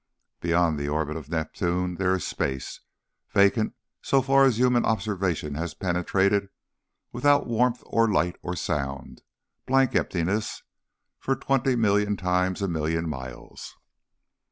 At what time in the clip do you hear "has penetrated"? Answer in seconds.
5.53-6.49